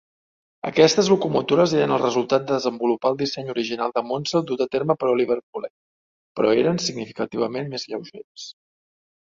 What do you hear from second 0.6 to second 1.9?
Aquestes locomotores